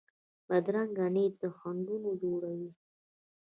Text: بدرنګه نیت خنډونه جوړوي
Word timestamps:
بدرنګه 0.47 1.05
نیت 1.15 1.39
خنډونه 1.57 2.11
جوړوي 2.21 2.71